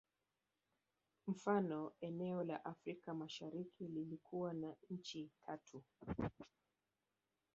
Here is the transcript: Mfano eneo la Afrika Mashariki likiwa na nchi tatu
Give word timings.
Mfano 1.27 1.91
eneo 2.01 2.43
la 2.43 2.65
Afrika 2.65 3.13
Mashariki 3.13 3.87
likiwa 3.87 4.53
na 4.53 4.75
nchi 4.89 5.31
tatu 5.45 5.83